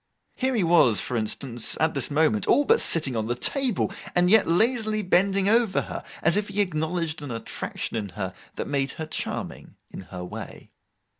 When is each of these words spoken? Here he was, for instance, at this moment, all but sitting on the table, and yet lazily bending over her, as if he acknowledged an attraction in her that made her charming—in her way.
Here 0.35 0.55
he 0.55 0.63
was, 0.63 0.99
for 0.99 1.15
instance, 1.15 1.77
at 1.79 1.93
this 1.93 2.09
moment, 2.09 2.47
all 2.47 2.65
but 2.65 2.81
sitting 2.81 3.15
on 3.15 3.27
the 3.27 3.35
table, 3.35 3.91
and 4.15 4.31
yet 4.31 4.47
lazily 4.47 5.03
bending 5.03 5.47
over 5.47 5.81
her, 5.81 6.03
as 6.23 6.35
if 6.35 6.47
he 6.47 6.59
acknowledged 6.59 7.21
an 7.21 7.29
attraction 7.29 7.95
in 7.95 8.09
her 8.17 8.33
that 8.55 8.67
made 8.67 8.93
her 8.93 9.05
charming—in 9.05 10.01
her 10.01 10.25
way. 10.25 10.71